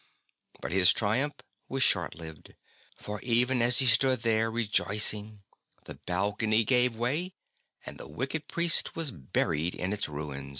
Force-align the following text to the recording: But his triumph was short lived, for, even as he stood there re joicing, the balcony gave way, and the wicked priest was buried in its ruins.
But 0.61 0.71
his 0.71 0.91
triumph 0.93 1.35
was 1.69 1.83
short 1.83 2.15
lived, 2.15 2.55
for, 2.97 3.21
even 3.21 3.61
as 3.61 3.77
he 3.77 3.85
stood 3.85 4.23
there 4.23 4.49
re 4.49 4.67
joicing, 4.67 5.41
the 5.83 5.93
balcony 5.93 6.63
gave 6.63 6.95
way, 6.95 7.35
and 7.85 7.99
the 7.99 8.07
wicked 8.09 8.47
priest 8.47 8.95
was 8.95 9.11
buried 9.11 9.75
in 9.75 9.93
its 9.93 10.09
ruins. 10.09 10.49